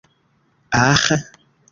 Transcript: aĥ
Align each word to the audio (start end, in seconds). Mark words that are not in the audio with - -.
aĥ 0.83 1.03